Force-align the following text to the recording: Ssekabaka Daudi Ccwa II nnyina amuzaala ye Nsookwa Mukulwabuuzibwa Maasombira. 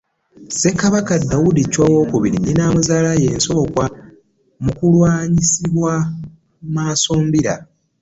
Ssekabaka 0.49 1.13
Daudi 1.29 1.63
Ccwa 1.67 1.87
II 2.17 2.27
nnyina 2.37 2.61
amuzaala 2.69 3.11
ye 3.21 3.29
Nsookwa 3.37 3.85
Mukulwabuuzibwa 4.63 5.93
Maasombira. 6.73 7.53